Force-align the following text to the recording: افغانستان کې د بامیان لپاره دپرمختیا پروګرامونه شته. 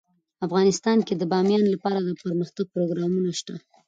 افغانستان 0.45 0.97
کې 1.07 1.13
د 1.17 1.23
بامیان 1.31 1.63
لپاره 1.73 1.97
دپرمختیا 2.01 2.63
پروګرامونه 2.73 3.29
شته. 3.39 3.55